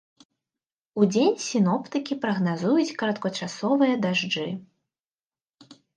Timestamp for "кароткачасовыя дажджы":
3.03-4.47